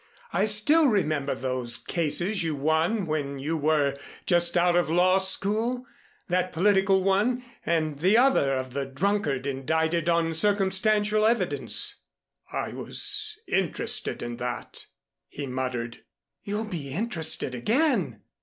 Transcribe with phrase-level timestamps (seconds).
[0.33, 5.85] I still remember those cases you won when you were just out of law school
[6.27, 12.01] that political one and the other of the drunkard indicted on circumstantial evidence"
[12.51, 14.87] "I was interested in that,"
[15.27, 16.01] he muttered.
[16.41, 18.23] "You'll be interested again.